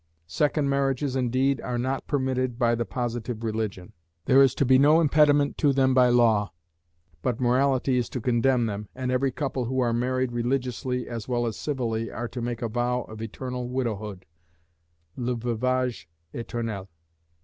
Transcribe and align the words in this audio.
Second 0.25 0.67
marriages, 0.67 1.15
indeed, 1.15 1.61
are 1.61 1.77
not 1.77 2.07
permitted 2.07 2.57
by 2.57 2.73
the 2.73 2.85
Positive 2.85 3.43
Religion. 3.43 3.93
There 4.25 4.41
is 4.41 4.55
to 4.55 4.65
be 4.65 4.79
no 4.79 4.99
impediment 4.99 5.59
to 5.59 5.73
them 5.73 5.93
by 5.93 6.09
law, 6.09 6.53
but 7.21 7.39
morality 7.39 7.97
is 7.99 8.09
to 8.09 8.19
condemn 8.19 8.65
them, 8.65 8.89
and 8.95 9.11
every 9.11 9.31
couple 9.31 9.65
who 9.65 9.79
are 9.79 9.93
married 9.93 10.31
religiously 10.31 11.07
as 11.07 11.27
well 11.27 11.45
as 11.45 11.55
civilly 11.55 12.09
are 12.09 12.27
to 12.29 12.41
make 12.41 12.63
a 12.63 12.67
vow 12.67 13.03
of 13.03 13.21
eternal 13.21 13.69
widowhood, 13.69 14.25
"le 15.15 15.35
veuvage 15.35 16.07
éternel." 16.33 16.87